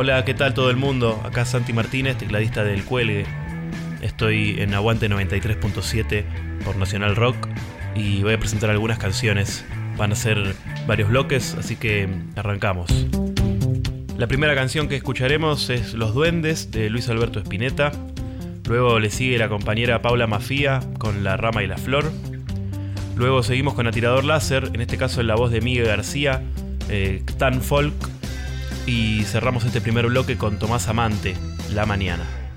[0.00, 1.20] Hola, ¿qué tal todo el mundo?
[1.24, 3.26] Acá Santi Martínez, tecladista del Cuelgue.
[4.00, 6.24] Estoy en Aguante 93.7
[6.64, 7.48] por Nacional Rock
[7.96, 9.64] y voy a presentar algunas canciones.
[9.96, 10.54] Van a ser
[10.86, 13.08] varios bloques, así que arrancamos.
[14.16, 17.90] La primera canción que escucharemos es Los Duendes de Luis Alberto Spinetta.
[18.68, 22.08] Luego le sigue la compañera Paula Mafía con La Rama y la Flor.
[23.16, 26.40] Luego seguimos con Atirador Láser, en este caso en la voz de Miguel García,
[26.88, 27.24] eh,
[27.62, 28.17] Folk.
[28.88, 31.36] Y cerramos este primer bloque con Tomás Amante,
[31.74, 32.47] La Mañana.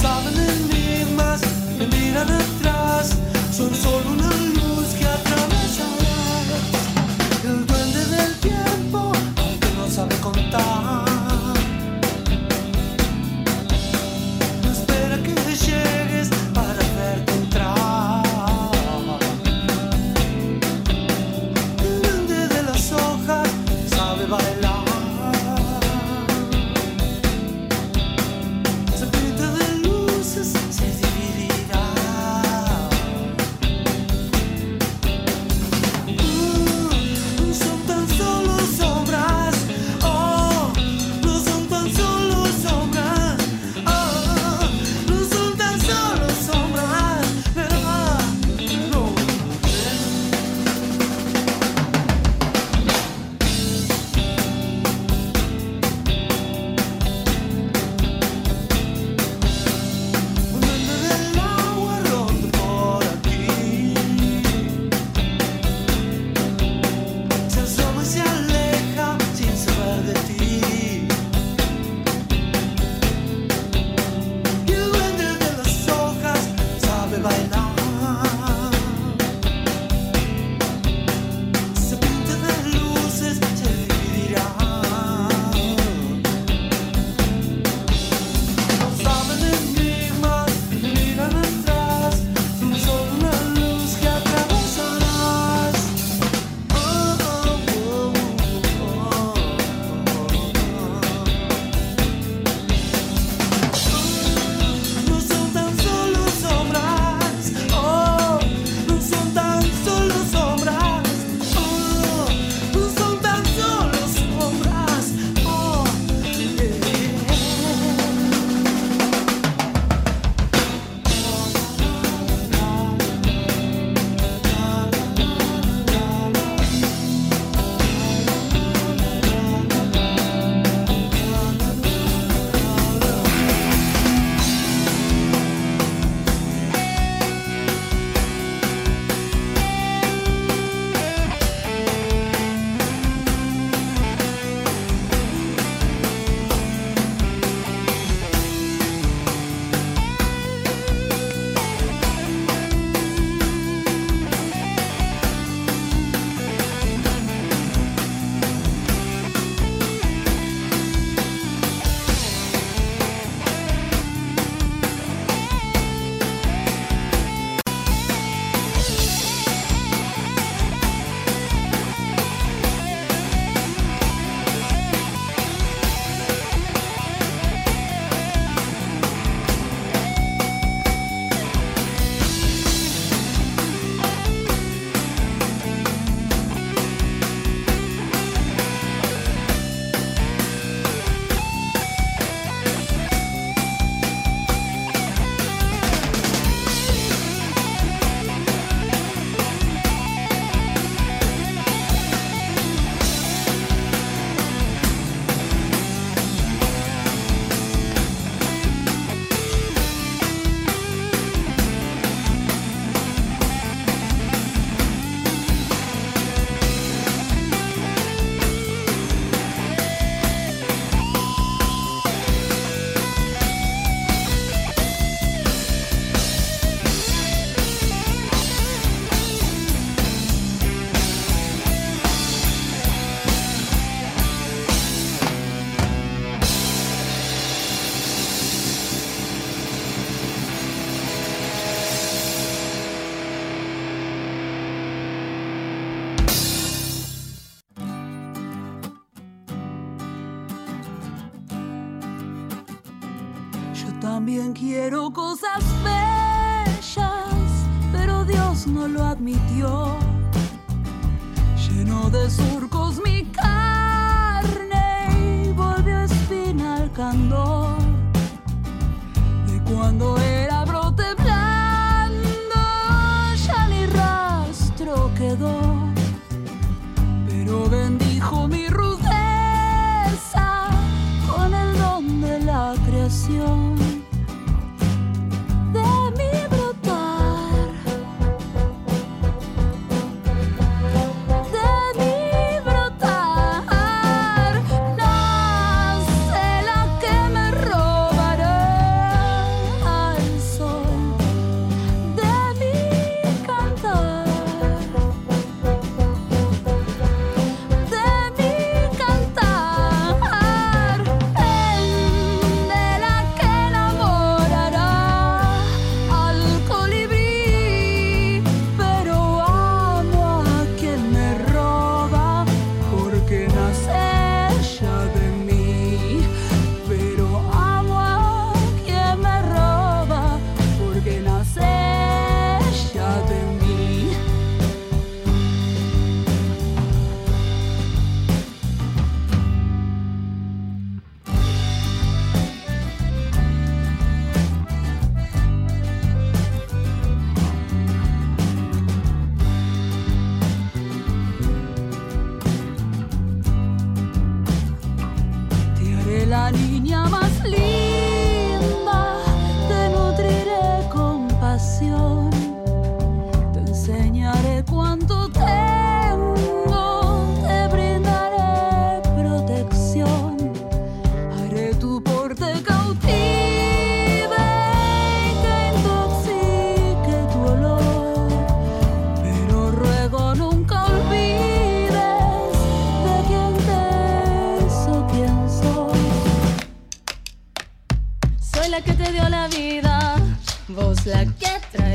[0.00, 0.49] solving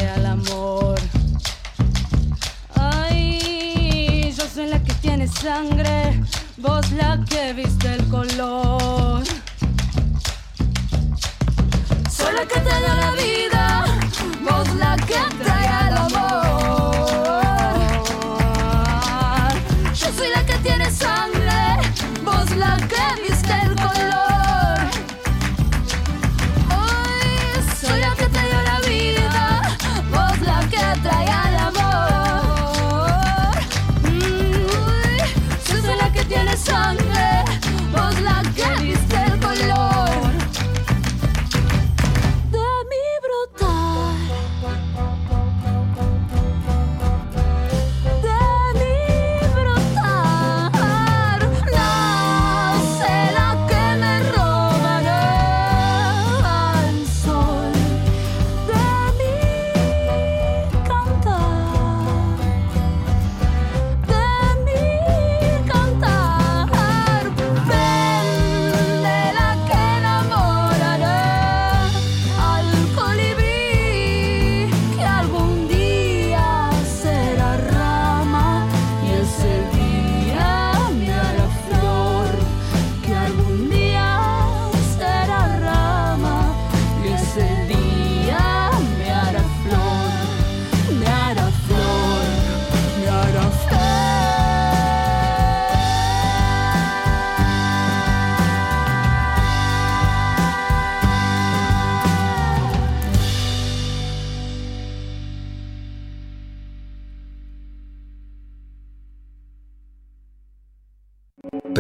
[0.08, 0.96] al amor.
[2.76, 6.22] Ay, yo soy la que tiene sangre,
[6.58, 9.24] vos la que viste el color.
[12.10, 13.55] Soy la que te da la vida.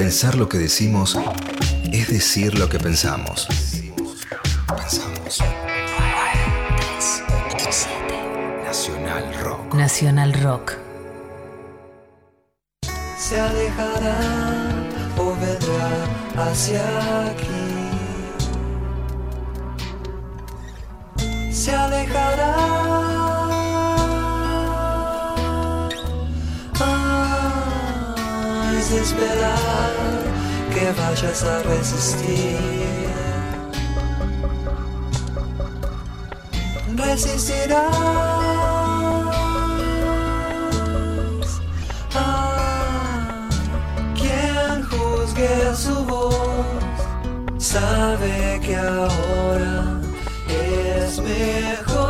[0.05, 1.17] Pensar lo que decimos
[1.91, 3.47] es decir lo que pensamos.
[4.67, 5.39] Pensamos.
[8.63, 9.73] Nacional Rock.
[9.73, 10.73] Nacional Rock.
[13.17, 14.19] Se alejará
[15.17, 16.85] o vendrá hacia
[17.31, 17.89] aquí.
[21.51, 23.14] Se alejará
[28.91, 29.91] esperar
[30.73, 32.57] que vayas a resistir.
[36.95, 37.91] Resistirás
[42.13, 43.49] a
[44.13, 46.65] quien juzgue su voz,
[47.57, 49.99] sabe que ahora
[50.47, 52.09] es mejor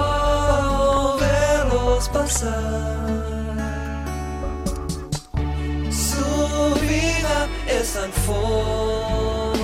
[1.20, 3.15] verlos pasar.
[7.94, 9.60] Tan fuerte,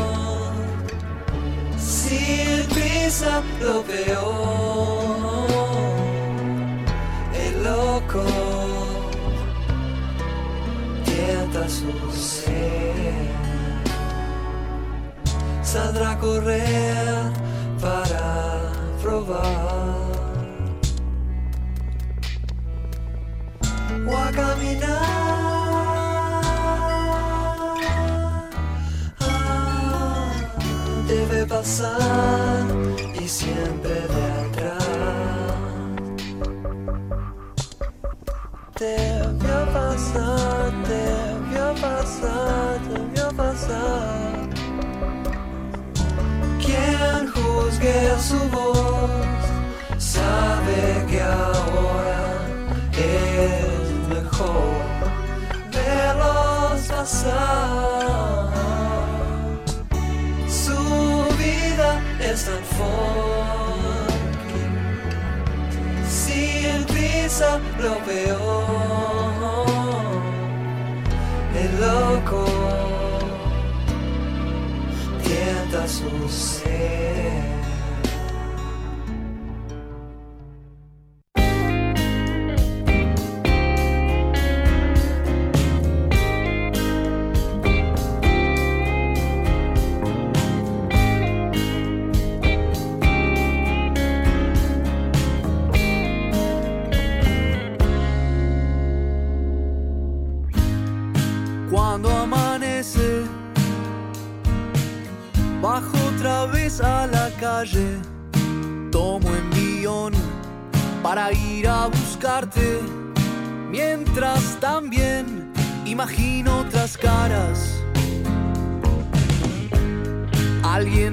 [1.78, 5.48] sin prisa lo peor,
[7.34, 8.24] el loco
[11.04, 13.30] tienta su ser,
[15.64, 17.32] saldrá a correr
[17.82, 20.02] para probar
[31.62, 32.66] pasar
[33.22, 34.84] y siempre de atrás.
[38.80, 44.50] Debió pasar, debió pasar, debió pasar.
[46.66, 47.96] Quien juzgue
[48.30, 49.42] su voz
[50.00, 52.24] sabe que ahora
[52.98, 54.82] es mejor
[55.72, 57.91] verlos pasar.
[62.46, 64.64] Tan funky,
[66.10, 69.42] sin prisa lo peor,
[71.62, 72.46] el loco
[75.24, 77.21] tienta su ser.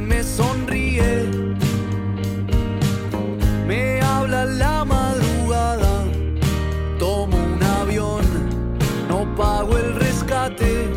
[0.07, 1.26] Me sonríe,
[3.67, 6.05] me habla la madrugada,
[6.99, 8.25] tomo un avión
[9.09, 10.88] no pago el rescate.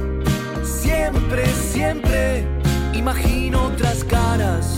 [0.64, 2.46] Siempre, siempre
[2.94, 4.71] imagino otras caras.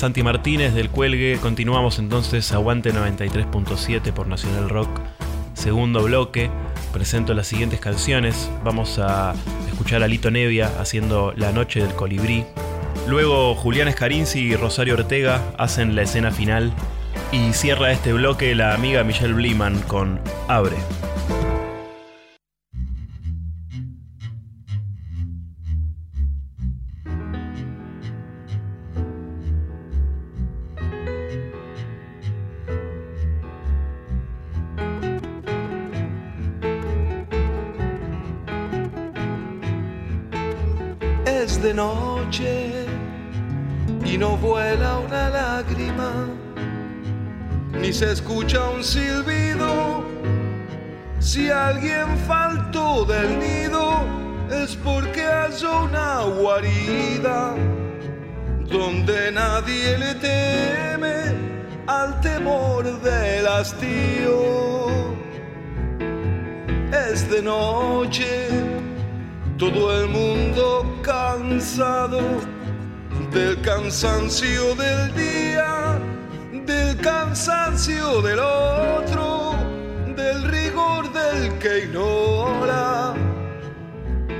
[0.00, 1.36] Santi Martínez del Cuelgue.
[1.42, 4.88] Continuamos entonces Aguante 93.7 por Nacional Rock.
[5.52, 6.50] Segundo bloque.
[6.90, 8.50] Presento las siguientes canciones.
[8.64, 9.34] Vamos a
[9.70, 12.46] escuchar a Lito Nevia haciendo La Noche del Colibrí.
[13.08, 16.72] Luego Julián Escarinzi y Rosario Ortega hacen la escena final.
[17.30, 20.78] Y cierra este bloque la amiga Michelle Bliman con Abre.
[73.90, 75.98] Cansancio del día,
[76.64, 79.56] del cansancio del otro,
[80.14, 83.14] del rigor del que ignora.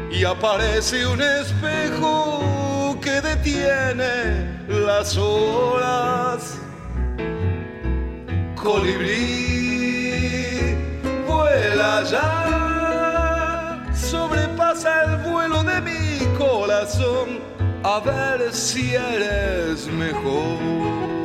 [0.09, 6.57] Y aparece un espejo que detiene las horas.
[8.55, 9.17] Colibrí,
[11.27, 17.50] vuela ya, sobrepasa el vuelo de mi corazón,
[17.83, 21.20] a ver si eres mejor.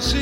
[0.00, 0.19] Se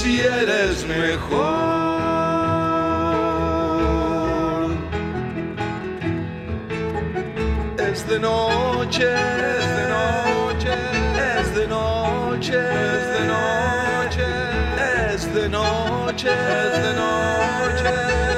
[0.00, 1.50] si eres mejor.
[7.78, 9.08] Es de noche,
[9.58, 10.72] es de noche,
[11.38, 12.58] es de noche,
[12.96, 14.26] es de noche,
[15.12, 16.30] es de noche,
[16.64, 17.50] es de noche.
[17.80, 18.29] ¿Dónde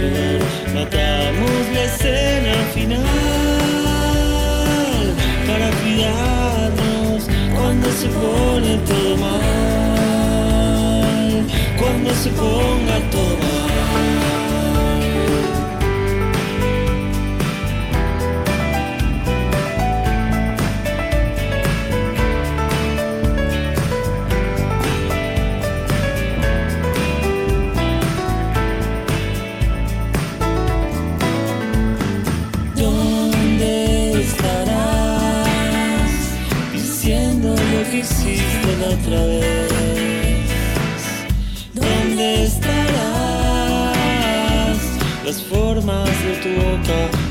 [0.00, 0.40] ayer
[0.74, 3.02] matamos la escena final
[5.46, 10.26] para cuidarnos cuando se pone todo mal,
[11.78, 13.49] cuando se ponga todo mal.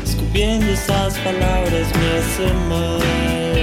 [0.04, 3.59] Escupiendo esas palabras me hacen mal.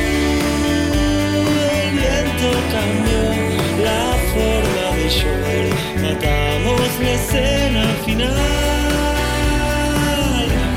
[1.81, 3.23] El viento cambió
[3.87, 5.67] la forma de llover,
[6.03, 8.33] matamos la escena final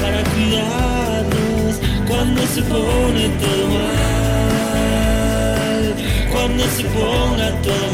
[0.01, 1.73] para cuidarnos
[2.09, 4.75] cuando se pone todo mal,
[6.33, 7.88] cuando se ponga todo mal,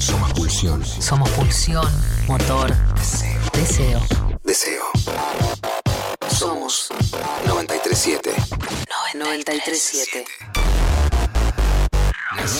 [0.00, 0.84] Somos pulsión.
[0.84, 1.86] Somos pulsión,
[2.26, 2.74] motor,
[3.52, 4.00] deseo.
[4.42, 4.84] Deseo.
[6.28, 6.88] Somos
[7.46, 8.34] 937
[9.14, 10.24] 937.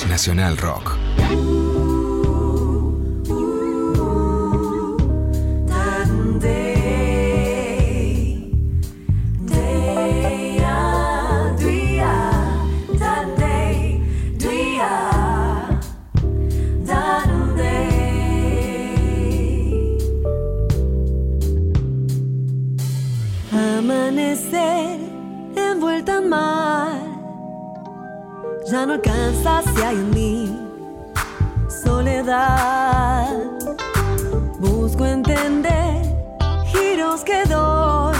[0.08, 0.94] Nacional Rock.
[28.70, 30.58] Ya no alcanza si hay en mí
[31.68, 33.34] soledad.
[34.60, 36.02] Busco entender
[36.66, 38.19] giros que doy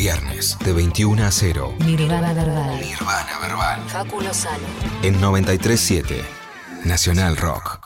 [0.00, 1.74] Viernes de 21 a 0.
[1.84, 2.80] Nirvana Verbal.
[2.80, 3.82] Nirvana verbal.
[3.86, 4.64] Facu Lozano.
[5.02, 6.24] En 937.
[6.86, 7.82] Nacional Rock.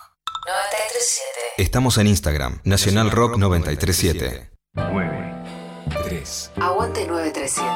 [0.47, 1.29] 937.
[1.59, 2.61] Estamos en Instagram.
[2.63, 4.49] Nacional Rock 937.
[6.05, 6.53] 3.
[6.61, 7.69] Aguante 937.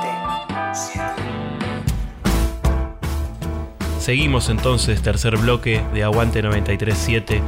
[3.98, 7.42] Seguimos entonces, tercer bloque de Aguante 937.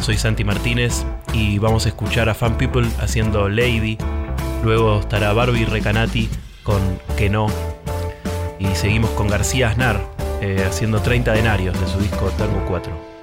[0.00, 3.96] Soy Santi Martínez y vamos a escuchar a Fan People haciendo Lady.
[4.64, 6.28] Luego estará Barbie Recanati
[6.62, 7.48] con Que no.
[8.58, 10.00] Y seguimos con García Aznar
[10.40, 13.13] eh, haciendo 30 denarios de su disco Tango 4.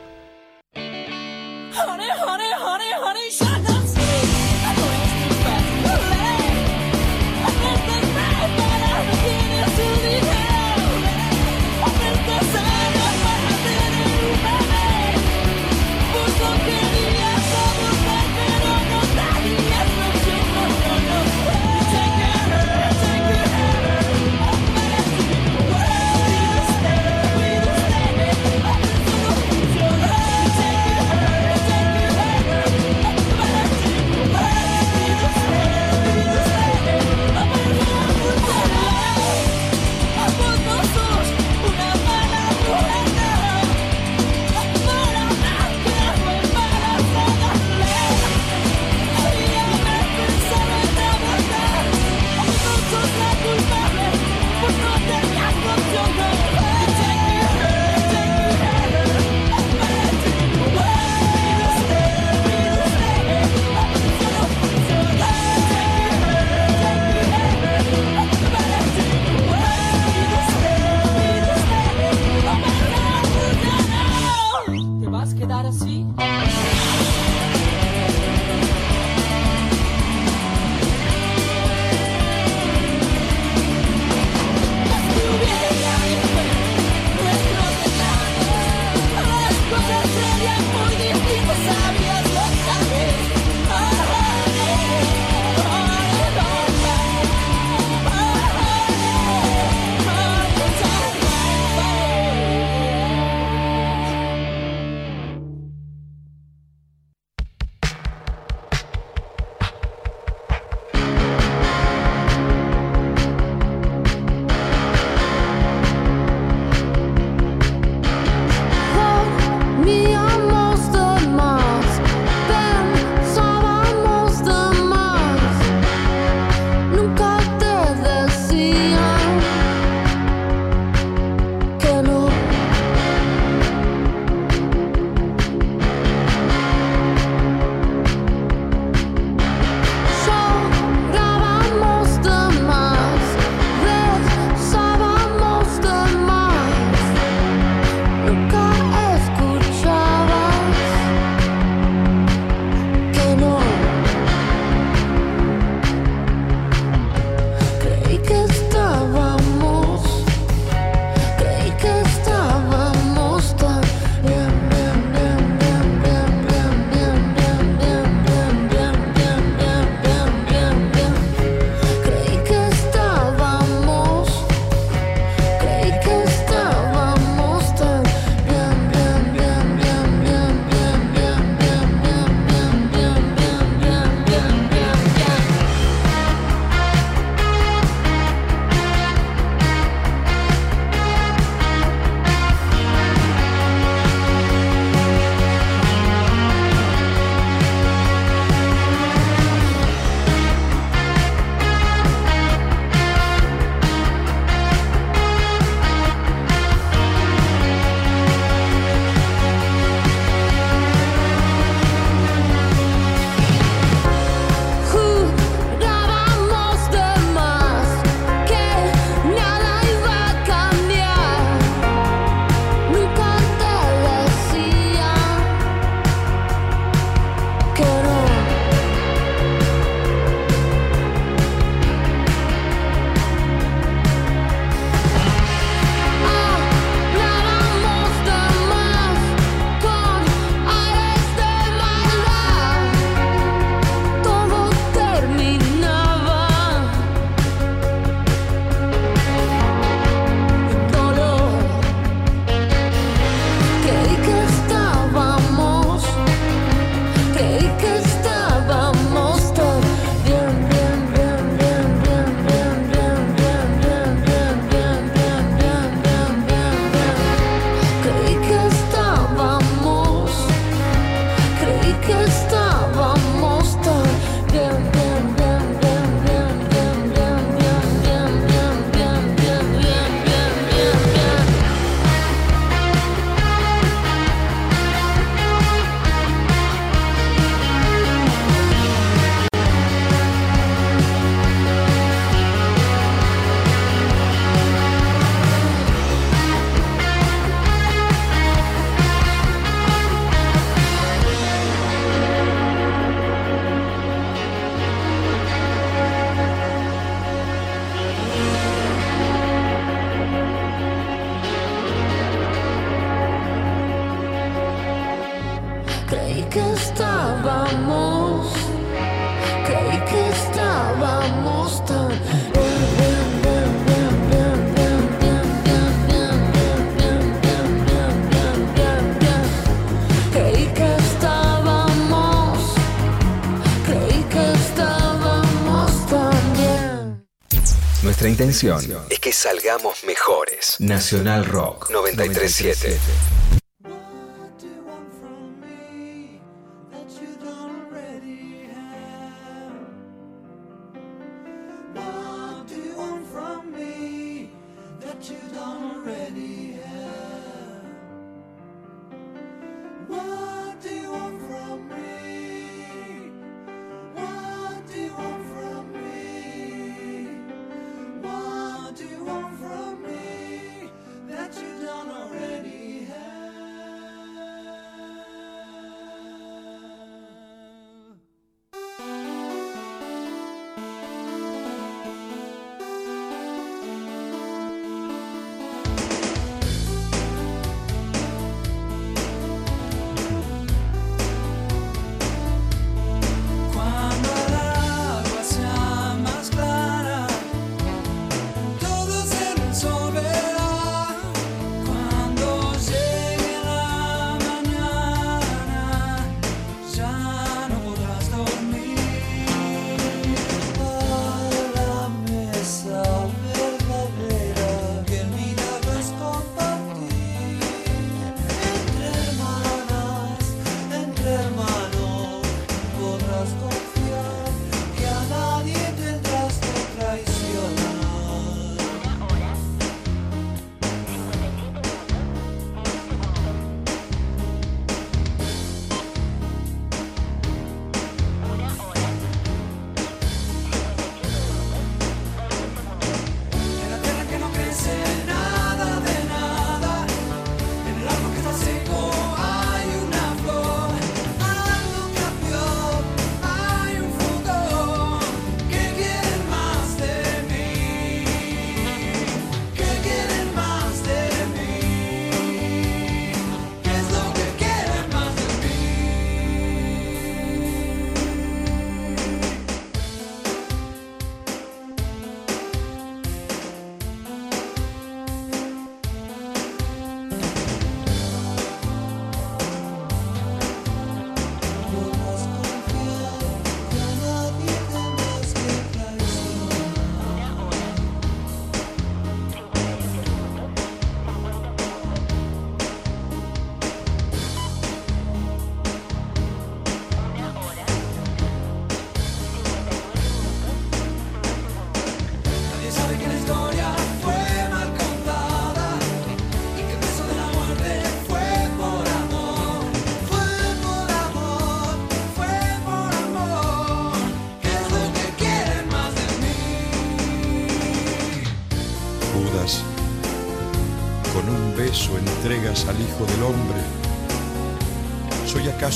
[339.09, 340.75] es que salgamos mejores.
[340.79, 342.89] Nacional Rock 937.
[342.89, 343.30] 93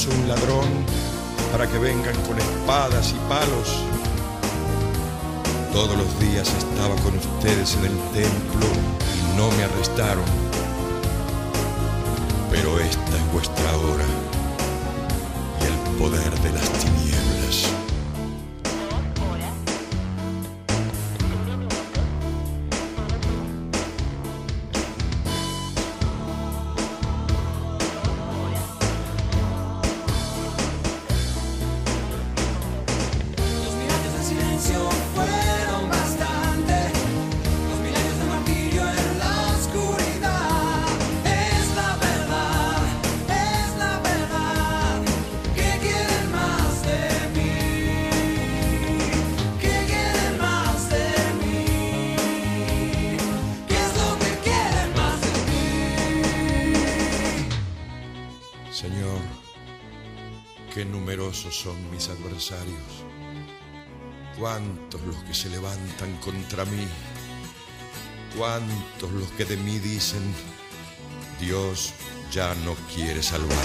[0.03, 0.67] un ladrón
[1.53, 3.81] para que vengan con espadas y palos?
[5.71, 8.67] Todos los días estaba con ustedes en el templo
[9.15, 10.25] y no me arrestaron.
[12.51, 14.05] Pero esta es vuestra hora
[15.61, 17.14] y el poder de las tinieblas.
[60.75, 63.05] Qué numerosos son mis adversarios,
[64.37, 66.85] cuántos los que se levantan contra mí,
[68.37, 70.21] cuántos los que de mí dicen,
[71.39, 71.93] Dios
[72.29, 73.55] ya no quiere salvarlo.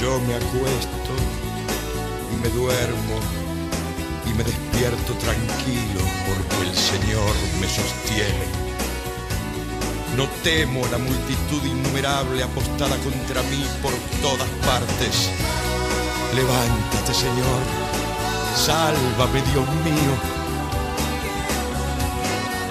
[0.00, 1.12] Yo me acuesto
[2.32, 3.20] y me duermo
[4.24, 8.46] y me despierto tranquilo porque el Señor me sostiene.
[10.16, 15.30] No temo la multitud innumerable apostada contra mí por todas partes.
[16.34, 17.60] Levántate, Señor,
[18.54, 20.14] sálvame, Dios mío.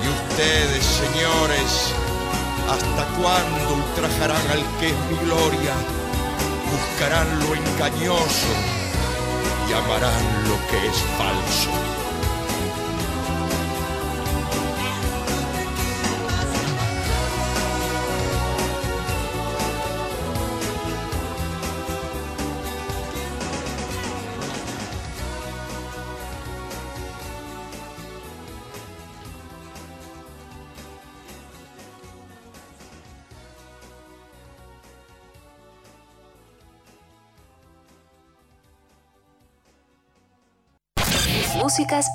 [0.04, 1.92] Y ustedes, señores,
[2.70, 5.74] ¿hasta cuándo ultrajarán al que es mi gloria?
[6.72, 8.75] Buscarán lo engañoso
[9.70, 12.05] y amarán lo que es falso.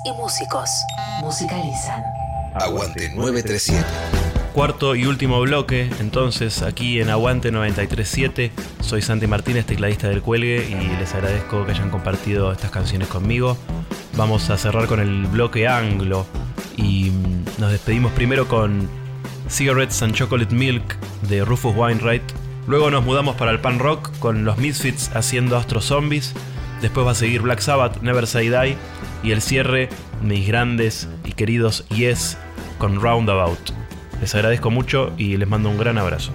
[0.05, 0.69] Y músicos
[1.21, 2.03] musicalizan.
[2.53, 3.83] Aguante 937.
[4.53, 8.51] Cuarto y último bloque, entonces aquí en Aguante 937.
[8.81, 13.57] Soy Santi Martínez, tecladista del Cuelgue, y les agradezco que hayan compartido estas canciones conmigo.
[14.17, 16.27] Vamos a cerrar con el bloque anglo
[16.77, 18.87] y mm, nos despedimos primero con
[19.49, 22.23] Cigarettes and Chocolate Milk de Rufus Wainwright.
[22.67, 26.33] Luego nos mudamos para el pan rock con los Misfits haciendo Astro Zombies.
[26.83, 28.77] Después va a seguir Black Sabbath, Never Say Die.
[29.23, 29.89] Y el cierre,
[30.21, 32.37] mis grandes y queridos Yes
[32.77, 33.71] con Roundabout.
[34.19, 36.31] Les agradezco mucho y les mando un gran abrazo.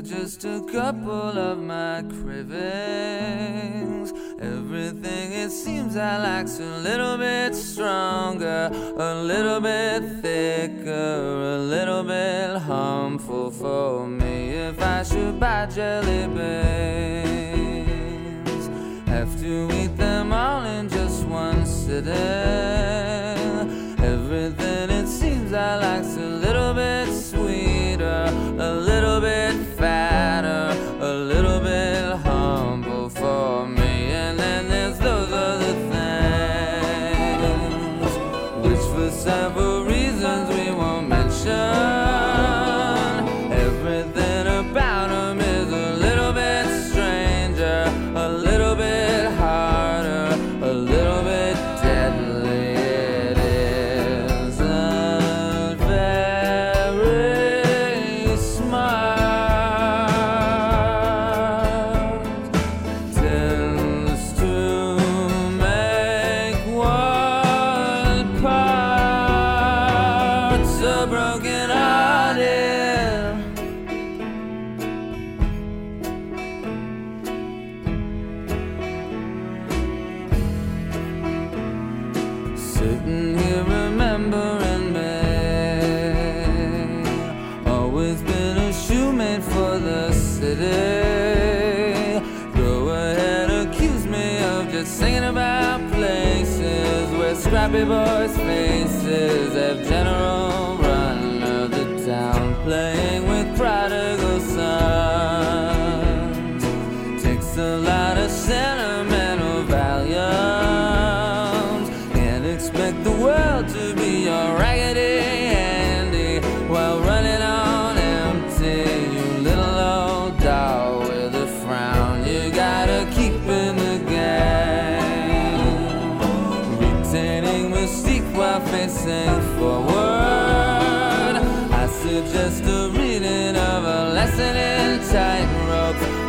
[0.00, 4.12] Are just a couple of my cravings.
[4.40, 12.02] Everything it seems I like's a little bit stronger, a little bit thicker, a little
[12.02, 14.52] bit harmful for me.
[14.68, 17.50] If I should buy jelly beans,
[19.06, 22.14] have to eat them all in just one sitting.
[24.02, 26.39] Everything it seems I like's a
[29.80, 30.09] fast.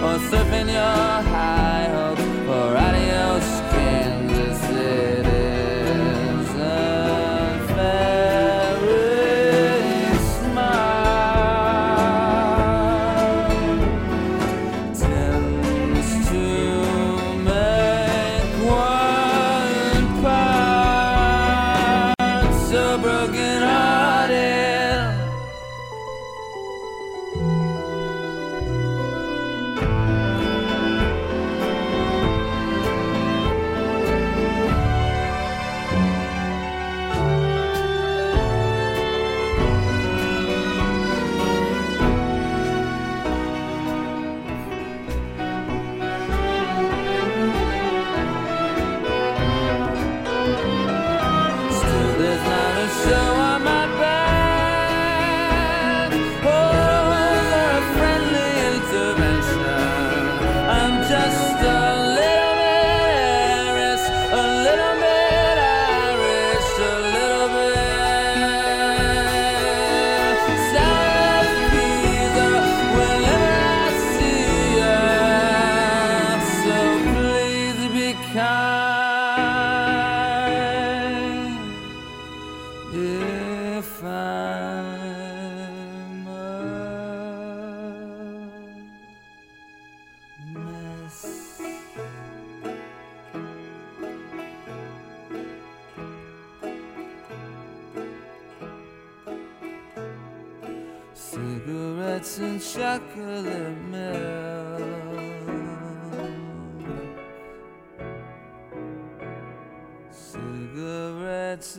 [0.04, 1.31] Or surfing your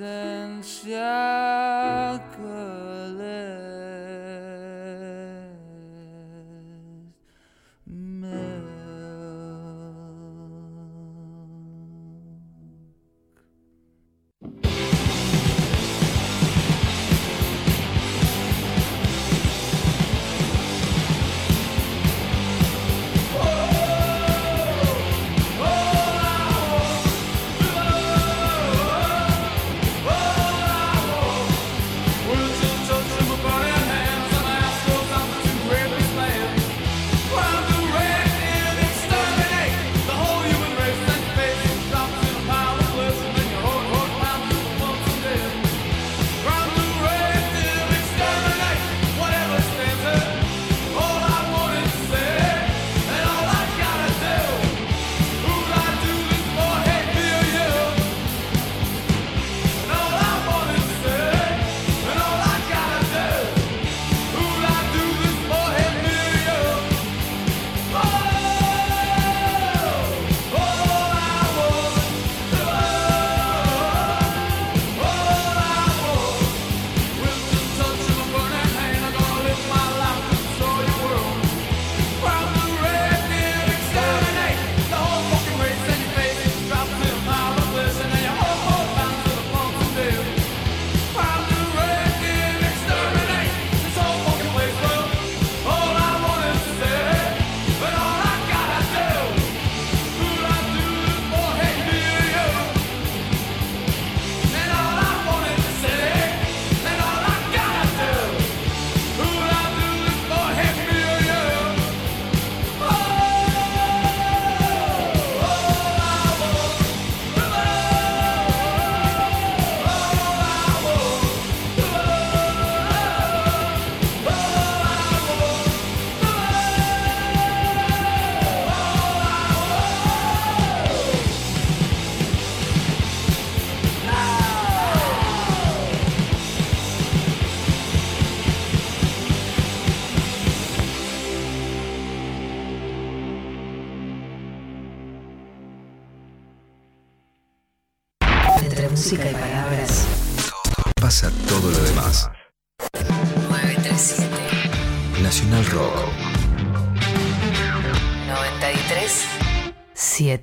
[0.00, 1.21] and chocolate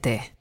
[0.02, 0.39] 7